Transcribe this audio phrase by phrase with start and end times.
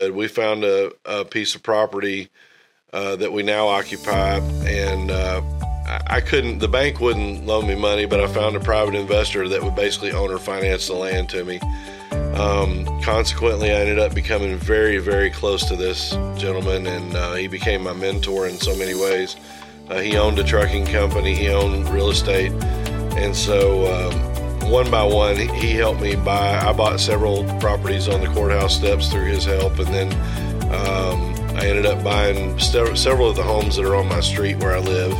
[0.00, 2.28] We found a, a piece of property
[2.92, 5.42] uh, that we now occupy, and uh,
[6.06, 6.60] I couldn't.
[6.60, 10.12] The bank wouldn't loan me money, but I found a private investor that would basically
[10.12, 11.58] own or finance the land to me.
[12.36, 17.48] Um, consequently, I ended up becoming very, very close to this gentleman, and uh, he
[17.48, 19.36] became my mentor in so many ways.
[19.88, 22.52] Uh, he owned a trucking company, he owned real estate,
[23.16, 24.37] and so um,
[24.68, 26.58] one by one, he helped me buy.
[26.58, 30.12] I bought several properties on the courthouse steps through his help, and then
[30.72, 34.56] um, I ended up buying st- several of the homes that are on my street
[34.56, 35.12] where I live.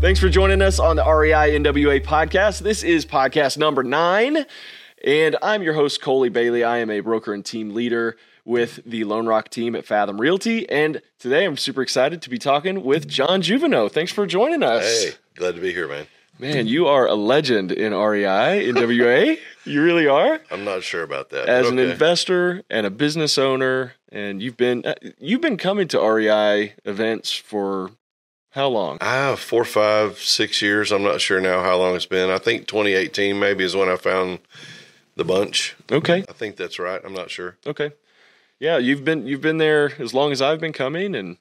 [0.00, 2.60] Thanks for joining us on the REI NWA podcast.
[2.60, 4.46] This is podcast number nine,
[5.04, 6.64] and I'm your host, Colley Bailey.
[6.64, 10.68] I am a broker and team leader with the Lone Rock team at Fathom Realty.
[10.68, 13.92] And today I'm super excited to be talking with Jon Jouvenaux.
[13.92, 15.04] Thanks for joining us.
[15.04, 16.06] Hey, glad to be here, man.
[16.38, 19.38] Man, you are a legend in REI, NWA.
[19.64, 20.40] you really are.
[20.50, 21.48] I'm not sure about that.
[21.48, 21.72] As okay.
[21.72, 26.74] an investor and a business owner, and you've been uh, you've been coming to REI
[26.84, 27.90] events for
[28.50, 28.98] how long?
[29.00, 30.92] Ah, four, five, six years.
[30.92, 32.30] I'm not sure now how long it's been.
[32.30, 34.40] I think 2018 maybe is when I found
[35.16, 35.76] the bunch.
[35.90, 36.24] Okay.
[36.28, 37.00] I think that's right.
[37.04, 37.56] I'm not sure.
[37.66, 37.92] Okay.
[38.58, 41.38] Yeah, you've been you've been there as long as I've been coming, and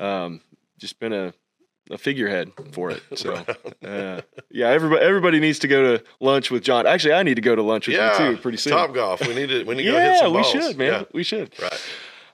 [0.00, 0.40] um,
[0.78, 1.34] just been a
[1.90, 3.02] a figurehead for it.
[3.14, 3.34] So,
[3.84, 6.86] uh, yeah, everybody everybody needs to go to lunch with Jon.
[6.86, 8.72] Actually, I need to go to lunch with yeah, you too pretty soon.
[8.72, 9.26] Topgolf.
[9.26, 9.64] We need to.
[9.64, 10.50] We need to yeah, go hit some we balls.
[10.50, 10.92] should, man.
[10.92, 11.04] Yeah.
[11.12, 11.60] We should.
[11.60, 11.80] Right.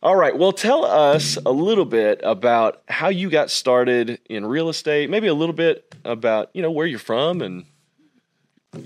[0.03, 0.37] All right.
[0.37, 5.11] Well, tell us a little bit about how you got started in real estate.
[5.11, 7.65] Maybe a little bit about you know where you're from and.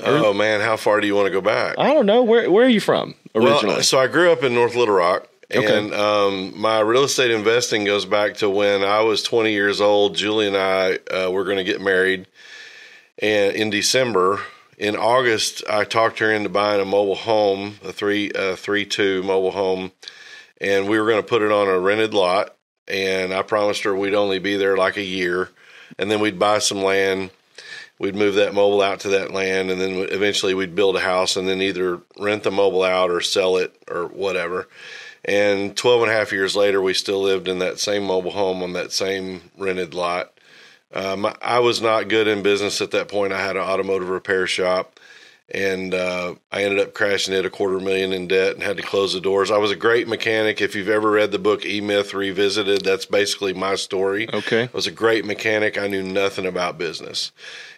[0.00, 1.74] Oh man, how far do you want to go back?
[1.76, 2.22] I don't know.
[2.22, 3.74] Where Where are you from originally?
[3.74, 5.28] Well, so I grew up in North Little Rock.
[5.54, 5.78] Okay.
[5.78, 10.16] And um, my real estate investing goes back to when I was 20 years old.
[10.16, 12.26] Julie and I uh, were going to get married,
[13.18, 14.40] and in December,
[14.78, 19.52] in August, I talked her into buying a mobile home, a three three two mobile
[19.52, 19.92] home,
[20.60, 22.56] and we were going to put it on a rented lot.
[22.88, 25.50] And I promised her we'd only be there like a year,
[25.98, 27.30] and then we'd buy some land.
[27.98, 31.36] We'd move that mobile out to that land, and then eventually we'd build a house,
[31.36, 34.66] and then either rent the mobile out or sell it or whatever.
[35.24, 38.62] And 12 and a half years later, we still lived in that same mobile home
[38.62, 40.32] on that same rented lot.
[40.92, 43.32] Um, I was not good in business at that point.
[43.32, 44.98] I had an automotive repair shop,
[45.52, 48.82] and uh, I ended up crashing it a quarter million in debt and had to
[48.82, 49.50] close the doors.
[49.50, 50.62] I was a great mechanic.
[50.62, 54.32] If you've ever read the book E Myth Revisited, that's basically my story.
[54.32, 54.62] Okay.
[54.64, 55.76] I was a great mechanic.
[55.76, 57.32] I knew nothing about business.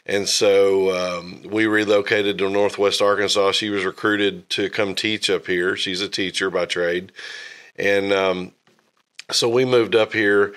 [0.07, 3.53] And so um, we relocated to Northwest Arkansas.
[3.53, 5.77] She was recruited to come teach up here.
[5.77, 7.11] She's a teacher by trade.
[7.77, 8.53] And um,
[9.33, 10.55] so we moved up here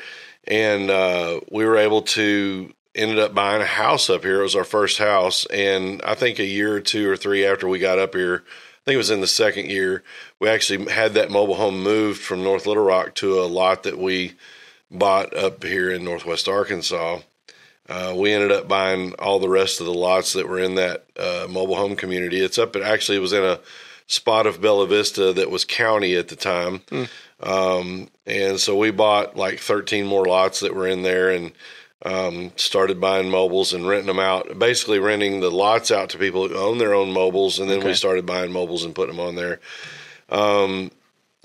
[0.48, 4.40] and uh, we were able to ended up buying a house up here.
[4.40, 5.46] It was our first house.
[5.48, 8.80] And I think a year or two or three after we got up here, I
[8.86, 10.04] think it was in the second year,
[10.40, 13.98] we actually had that mobile home moved from North Little Rock to a lot that
[13.98, 14.34] we
[14.90, 17.20] bought up here in Northwest Arkansas.
[17.90, 21.06] Uh, we ended up buying all the rest of the lots that were in that
[21.18, 22.42] uh, mobile home community.
[22.42, 23.60] It's up, it actually was in a
[24.08, 26.80] spot of Bella Vista that was county at the time.
[26.88, 27.10] Mm.
[27.40, 31.52] Um, and so we bought like 13 more lots that were in there and
[32.04, 36.48] um, started buying mobiles and renting them out, basically renting the lots out to people
[36.48, 37.60] who own their own mobiles.
[37.60, 37.90] And then Okay.
[37.90, 39.60] we started buying mobiles and putting them on there.
[40.30, 40.92] Um,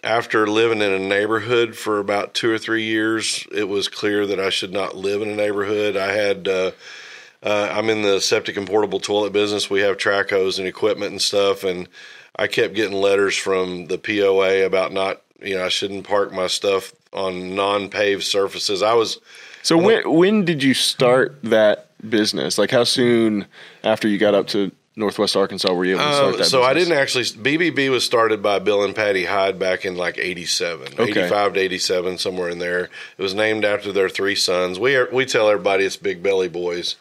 [0.05, 4.41] after living in a neighborhood for about two or three years, it was clear that
[4.41, 5.97] I should not live in a neighborhood.
[5.97, 6.73] I had, uh,
[7.43, 9.71] uh, I'm in the septic and portable toilet business.
[9.71, 11.89] We have track hoes and equipment and stuff, and
[12.37, 16.47] I kept getting letters from the POA about not, you know, I shouldn't park my
[16.49, 18.83] stuff on non-paved surfaces.
[18.83, 19.21] I was,
[19.63, 22.59] so when when did you start that business?
[22.59, 23.47] Like how soon
[23.85, 26.45] after you got up to Northwest Arkansas were you able to start Uh, that?
[26.45, 27.25] so I didn't actually.
[27.25, 31.11] BBB was started by Bill and Patty Hyde back in like '87, Okay.
[31.23, 32.91] '85 to '87, somewhere in there.
[33.17, 34.79] It was named after their three sons.
[34.79, 36.97] We are, we tell everybody it's Big Belly Boys,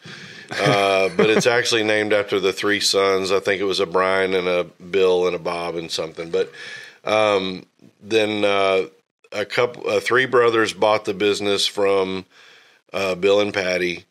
[0.52, 3.30] uh, but it's actually named after the three sons.
[3.30, 6.30] I think it was a Brian and a Bill and a Bob and something.
[6.30, 6.50] But
[7.04, 7.66] um,
[8.02, 8.86] then uh,
[9.32, 12.24] a couple, uh, three brothers bought the business from
[12.92, 14.04] uh, Bill and Patty,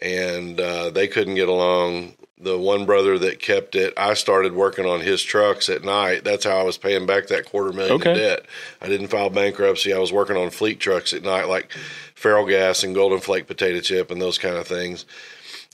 [0.00, 2.14] and uh, they couldn't get along.
[2.36, 6.24] The one brother that kept it, I started working on his trucks at night.
[6.24, 8.12] That's how I was paying back that quarter million Okay.
[8.12, 8.44] debt.
[8.82, 9.94] I didn't file bankruptcy.
[9.94, 11.70] I was working on fleet trucks at night, like
[12.16, 15.06] Ferrellgas and Golden Flake Potato Chip and those kind of things.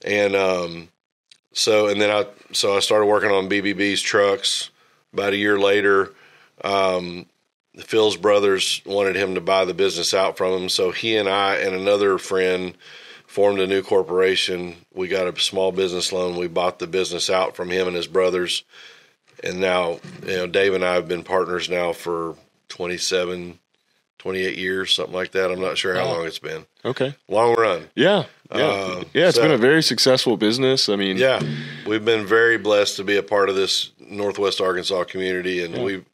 [0.05, 0.89] And um,
[1.53, 4.71] so, and then I, so I started working on BBB's trucks.
[5.13, 6.13] About a year later,
[6.63, 7.27] um,
[7.79, 10.69] Phil's brothers wanted him to buy the business out from him.
[10.69, 12.77] So he and I and another friend
[13.27, 14.77] formed a new corporation.
[14.93, 16.37] We got a small business loan.
[16.37, 18.65] We bought the business out from him and his brothers
[19.43, 22.37] and now you know Dave and I have been partners now for
[22.69, 23.59] 27,
[24.19, 25.51] 28 years, something like that.
[25.51, 26.67] I'm not sure how long it's been.
[26.85, 27.15] Okay.
[27.29, 27.89] Long run.
[27.95, 28.25] Yeah.
[28.55, 28.63] Yeah.
[28.65, 29.29] Uh, yeah.
[29.29, 30.89] It's so- been a very successful business.
[30.89, 31.41] I mean, Yeah,
[31.87, 36.05] we've been very blessed to be a part of this Northwest Arkansas community, and we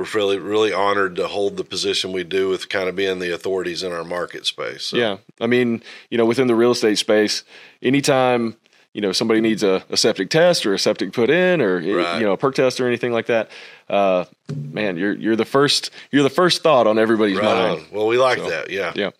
[0.00, 3.32] we're really really honored to hold the position we do with kind of being the
[3.34, 4.84] authorities in our market space.
[4.84, 5.16] So, Yeah.
[5.40, 7.44] I mean, you know, within the real estate space,
[7.82, 8.56] anytime,
[8.94, 12.18] you know, somebody needs a, a septic test or a septic put in or, Right.
[12.18, 13.50] you know, a perc test or anything like that,
[13.88, 14.24] uh,
[14.54, 17.80] man, you're, you're the first, you're the first thought on everybody's right mind.
[17.80, 17.86] on.
[17.92, 18.70] Well, we like So, that.
[18.70, 19.10] Yeah, Yeah.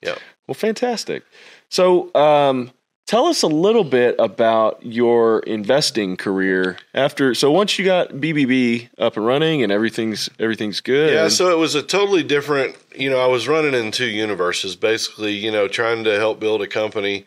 [0.00, 0.14] yeah.
[0.46, 1.24] Well, fantastic.
[1.68, 2.72] So, um,
[3.06, 7.34] tell us a little bit about your investing career after.
[7.34, 11.12] So once you got BBB up and running and everything's, everything's good.
[11.12, 14.76] Yeah, so it was a totally different, you know, I was running in two universes,
[14.76, 17.24] basically, you know, trying to help build a company.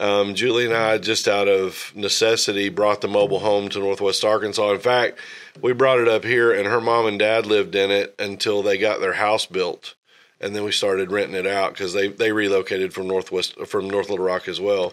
[0.00, 4.72] Um, Julie and I, just out of necessity, brought the mobile home to Northwest Arkansas.
[4.72, 5.18] In fact,
[5.60, 8.78] we brought it up here, and her mom and dad lived in it until they
[8.78, 9.94] got their house built.
[10.42, 14.10] And then we started renting it out because they, they relocated from Northwest from North
[14.10, 14.92] Little Rock as well.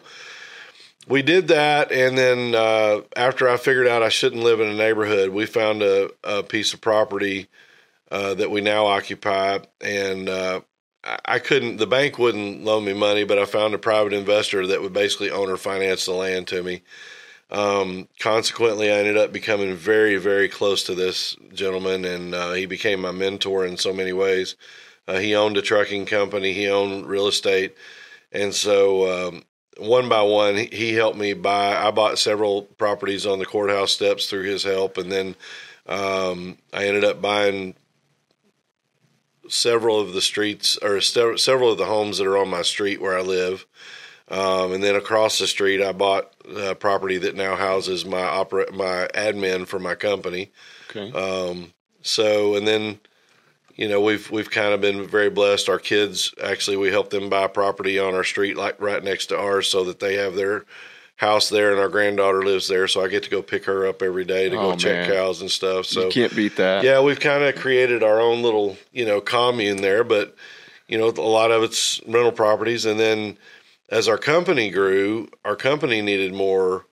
[1.07, 4.75] We did that, and then uh, after I figured out I shouldn't live in a
[4.75, 7.47] neighborhood, we found a, a piece of property
[8.11, 9.59] uh, that we now occupy.
[9.81, 10.61] And uh,
[11.25, 14.81] I couldn't, the bank wouldn't loan me money, but I found a private investor that
[14.81, 16.81] would basically own or finance the land to me.
[17.49, 22.67] Um, consequently, I ended up becoming very, very close to this gentleman, and uh, he
[22.67, 24.55] became my mentor in so many ways.
[25.09, 27.75] Uh, he owned a trucking company, he owned real estate.
[28.31, 29.43] And so, um,
[29.79, 31.75] one by one, he, he helped me buy.
[31.75, 35.35] I bought several properties on the courthouse steps through his help, and then
[35.87, 37.73] um, I ended up buying
[39.47, 43.01] several of the streets or se- several of the homes that are on my street
[43.01, 43.65] where I live.
[44.27, 48.71] Um, and then across the street, I bought a property that now houses my opera,
[48.71, 50.51] my admin for my company.
[50.91, 51.11] Okay.
[51.13, 51.73] Um,
[52.03, 52.99] so, and then,
[53.79, 55.69] you know, we've we've kind of been very blessed.
[55.69, 59.39] Our kids actually, we help them buy property on our street, like right next to
[59.39, 60.65] ours, so that they have their
[61.15, 62.87] house there, and our granddaughter lives there.
[62.89, 65.11] So I get to go pick her up every day to Oh, go check man.
[65.17, 65.85] cows and stuff.
[65.85, 66.83] So you can't beat that.
[66.83, 70.35] yeah, we've kind of created our own little, you know, commune there, but
[70.89, 72.85] you know, a lot of it's rental properties.
[72.85, 73.37] And then
[73.89, 76.85] as our company grew, our company needed more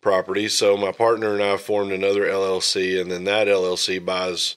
[0.00, 0.48] property.
[0.48, 4.56] So my partner and I formed another LLC, and then that LLC buys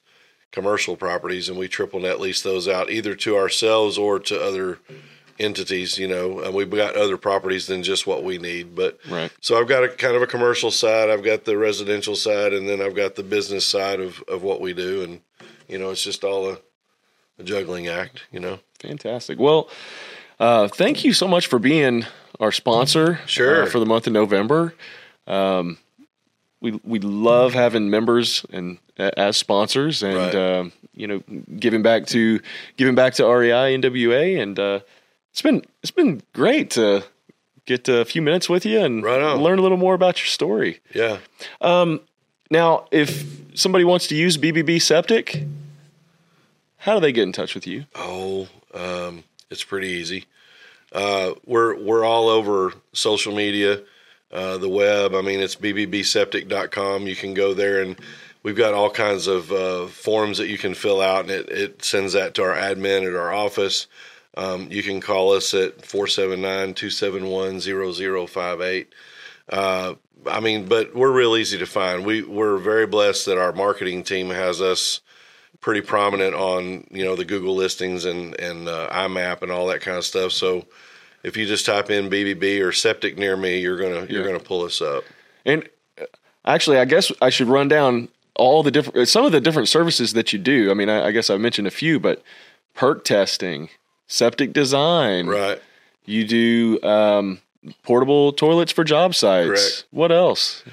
[0.52, 4.80] commercial properties, and we triple net lease those out either to ourselves or to other
[5.40, 5.98] entities.
[5.98, 9.32] You know, and we've got other properties than just what we need, but Right.
[9.42, 12.68] so I've got a kind of a commercial side, I've got the residential side, and
[12.68, 15.04] then I've got the business side of, of what we do.
[15.04, 15.22] And,
[15.68, 16.58] you know, it's just all a,
[17.38, 18.60] a juggling act, you know.
[18.80, 19.38] Fantastic.
[19.40, 19.70] Well,
[20.40, 22.06] uh, thank you so much for being
[22.40, 23.64] our sponsor Sure.
[23.64, 24.74] uh, for the month of November.
[25.28, 25.78] Um,
[26.62, 30.36] we we love having members and uh, as sponsors, and Right.
[30.36, 31.21] um, you know,
[31.59, 32.39] giving back to
[32.77, 34.80] giving back to REI NWA, and uh,
[35.31, 37.04] it's been it's been great to
[37.65, 40.80] get a few minutes with you and Right learn a little more about your story.
[40.94, 41.18] Yeah.
[42.50, 43.25] Now, if
[43.56, 45.44] somebody wants to use BBB Septic,
[46.77, 47.86] how do they get in touch with you?
[47.94, 50.25] Oh, um, it's pretty easy.
[50.94, 53.81] Uh, we're we're all over social media,
[54.31, 55.13] uh, the web.
[55.15, 57.07] I mean, it's bbbseptic.com.
[57.07, 57.97] You can go there and
[58.44, 61.83] we've got all kinds of uh, forms that you can fill out, and it, it
[61.83, 63.88] sends that to our admin at our office.
[64.38, 68.93] Um, you can call us at 479 271 0058.
[69.50, 72.05] Uh, I mean, but we're real easy to find.
[72.05, 75.01] We we're very blessed that our marketing team has us
[75.60, 79.81] pretty prominent on you know the Google listings and and uh, IMAP and all that
[79.81, 80.31] kind of stuff.
[80.31, 80.65] So
[81.27, 84.27] if you just type in BBB or septic near me, you're gonna you're Yeah.
[84.27, 85.03] gonna pull us up.
[85.46, 85.67] And
[86.01, 86.05] uh,
[86.46, 90.13] actually, I guess I should run down all the different, some of the different services
[90.13, 90.69] that you do.
[90.72, 92.22] I mean, I, I guess I mentioned a few, but
[92.75, 93.69] perc testing,
[94.07, 95.27] septic design.
[95.27, 95.62] Right.
[96.05, 97.39] You do um,
[97.84, 99.48] portable toilets for job sites.
[99.48, 99.86] Correct.
[99.91, 100.63] What else?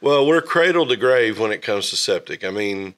[0.00, 2.44] Well, we're cradle to grave when it comes to septic.
[2.44, 2.94] I mean,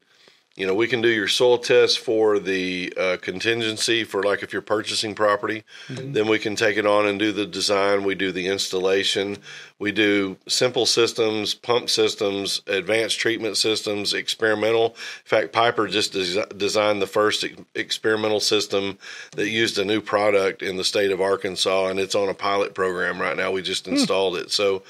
[0.61, 4.53] you know, we can do your soil test for the uh, contingency for like if
[4.53, 8.05] you're purchasing property, then we can take it on and do the design.
[8.05, 9.39] We do the installation.
[9.79, 14.89] We do simple systems, pump systems, advanced treatment systems, experimental.
[14.89, 18.99] In fact, Piper just des- designed the first ex- experimental system
[19.33, 22.75] that used a new product in the state of Arkansas, and it's on a pilot
[22.75, 23.51] program right now.
[23.51, 24.51] We just installed it.
[24.51, 24.83] So,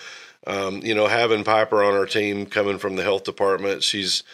[0.48, 4.24] um, you know, having Piper on our team coming from the health department, she's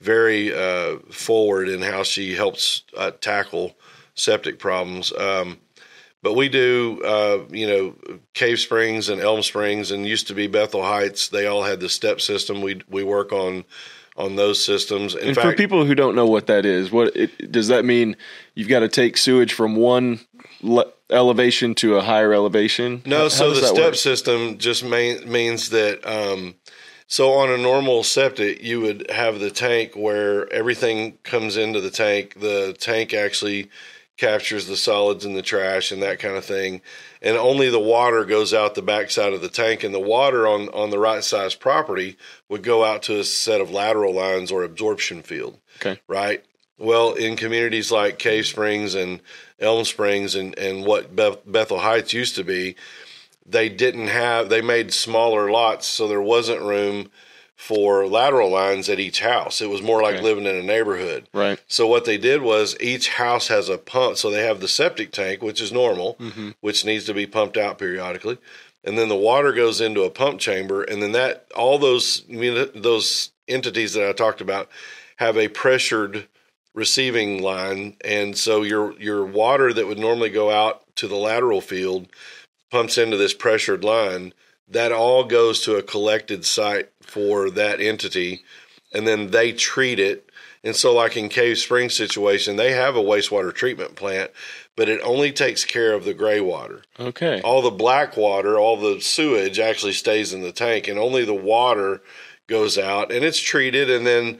[0.00, 3.76] very uh, forward in how she helps uh, tackle
[4.14, 5.12] septic problems.
[5.12, 5.58] Um,
[6.22, 10.46] but we do, uh, you know, Cave Springs and Elm Springs, and used to be
[10.46, 11.28] Bethel Heights.
[11.28, 12.62] They all had the step system.
[12.62, 13.64] We we work on
[14.16, 15.14] on those systems.
[15.14, 17.84] In And fact, for people who don't know what that is, what it, does that
[17.84, 18.16] mean?
[18.54, 20.20] You've got to take sewage from one
[20.62, 23.02] le- elevation to a higher elevation.
[23.04, 23.94] No, How- so the step work?
[23.96, 26.06] system just main, means that.
[26.06, 26.54] Um,
[27.06, 31.90] so on a normal septic, you would have the tank where everything comes into the
[31.90, 32.40] tank.
[32.40, 33.70] The tank actually
[34.16, 36.80] captures the solids and the trash and that kind of thing,
[37.20, 39.82] and only the water goes out the backside of the tank.
[39.82, 42.16] And the water on on the right size property
[42.48, 46.00] would go out to a set of lateral lines or absorption field Okay.
[46.06, 46.44] right?
[46.78, 49.20] Well, in communities like Cave Springs and
[49.60, 52.74] Elm Springs and, and what Beth, Bethel Heights used to be,
[53.46, 57.10] they didn't have, they made smaller lots, so there wasn't room
[57.56, 59.60] for lateral lines at each house.
[59.60, 60.24] It was more like Okay.
[60.24, 61.28] living in a neighborhood.
[61.32, 61.60] Right.
[61.68, 64.16] So what they did was each house has a pump.
[64.18, 66.50] So they have the septic tank, which is normal, mm-hmm.
[66.60, 68.38] which needs to be pumped out periodically,
[68.82, 72.34] and then the water goes into a pump chamber, and then that all those I
[72.34, 74.68] mean, those entities that I talked about
[75.16, 76.26] have a pressured
[76.74, 81.60] receiving line, and so your your water that would normally go out to the lateral
[81.60, 82.08] field
[82.74, 84.34] pumps into this pressured line.
[84.66, 88.42] That all goes to a collected site for that entity,
[88.92, 90.28] and then they treat it.
[90.64, 94.32] And so, like in Cave Springs situation, they have a wastewater treatment plant,
[94.74, 96.82] but it only takes care of the gray water.
[96.98, 97.40] Okay.
[97.42, 101.32] All the black water, all the sewage actually stays in the tank, and only the
[101.32, 102.02] water
[102.48, 103.88] goes out, and it's treated.
[103.88, 104.38] And then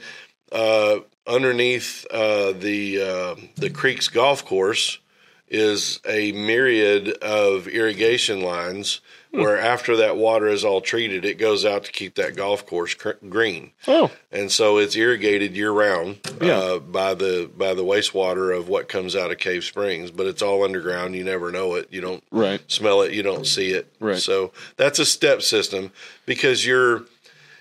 [0.51, 4.99] uh, underneath uh, the uh, the creek's golf course
[5.47, 9.01] is a myriad of irrigation lines.
[9.31, 12.93] Where after that water is all treated, it goes out to keep that golf course
[12.93, 16.57] cr- green Oh, and so it's irrigated year round Yeah.
[16.57, 20.09] uh, by the by the wastewater of what comes out of Cave Springs.
[20.09, 21.17] But it's all underground.
[21.17, 21.89] You never know it.
[21.91, 22.61] You don't right.
[22.71, 23.11] smell it.
[23.11, 23.91] You don't see it.
[23.99, 24.15] Right.
[24.19, 25.91] So that's a step system
[26.25, 27.03] because you're.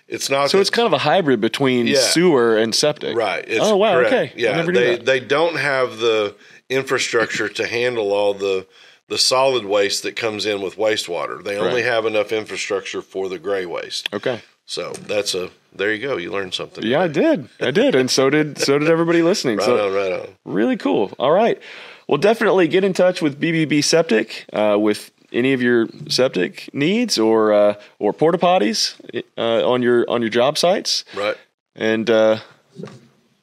[0.06, 0.50] It's not.
[0.50, 1.98] So that- it's kind of a hybrid between Yeah.
[1.98, 3.16] sewer and septic.
[3.16, 3.44] right.
[3.48, 3.94] It's oh wow.
[3.94, 4.12] correct.
[4.12, 4.32] Okay.
[4.36, 4.62] Yeah.
[4.62, 5.06] they that.
[5.06, 6.36] they don't have the
[6.74, 8.66] infrastructure to handle all the
[9.08, 11.44] the solid waste that comes in with wastewater.
[11.44, 11.92] They only Right.
[11.92, 14.08] have enough infrastructure for the gray waste.
[14.14, 14.40] Okay.
[14.64, 16.16] So that's a there you go.
[16.16, 16.84] You learned something.
[16.86, 17.48] Yeah, I did.
[17.60, 19.58] I did, and so did so did everybody listening.
[19.58, 19.92] Right so on.
[19.94, 20.28] Right on.
[20.44, 21.12] Really cool.
[21.18, 21.60] All right.
[22.08, 27.18] Well, definitely get in touch with BBB Septic uh, with any of your septic needs
[27.18, 28.94] or uh, or porta potties
[29.36, 31.36] uh, on your on your job sites, Right.
[31.74, 32.38] and uh,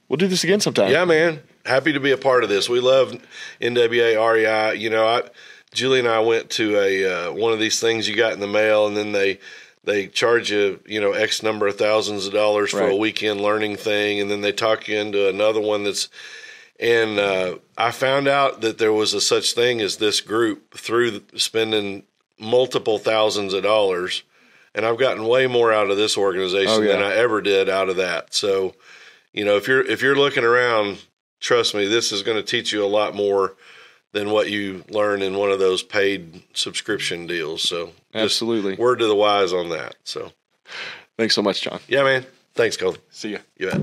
[0.07, 0.91] we'll do this again sometime.
[0.91, 1.41] Yeah, man.
[1.65, 2.67] Happy to be a part of this.
[2.69, 3.13] We love
[3.59, 4.77] NWA REI.
[4.79, 5.23] You know, I
[5.73, 8.47] Julie and I went to a uh, one of these things you got in the
[8.47, 9.39] mail, and then they
[9.83, 13.75] they charge you you know X number of thousands of dollars for a weekend learning
[13.77, 16.09] thing, and then they talk you into another one that's.
[16.79, 21.21] And uh, I found out that there was a such thing as this group through
[21.35, 22.01] spending
[22.39, 24.23] multiple thousands of dollars,
[24.73, 26.93] and I've gotten way more out of this organization Oh, yeah.
[26.93, 28.33] than I ever did out of that.
[28.33, 28.73] So,
[29.31, 31.03] you know, if you're if you're looking around,
[31.41, 33.55] trust me, this is going to teach you a lot more
[34.13, 37.67] than what you learn in one of those paid subscription deals.
[37.67, 38.75] So, Absolutely.
[38.75, 39.95] word to the wise on that.
[40.05, 40.31] So,
[41.17, 41.79] Thanks so much, Jon.
[41.87, 42.25] yeah, man.
[42.53, 42.95] Thanks, Cole.
[43.09, 43.39] See ya.
[43.57, 43.81] You bet.